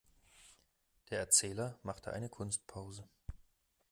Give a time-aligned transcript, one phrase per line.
[1.11, 3.07] Der Erzähler machte eine Kunstpause.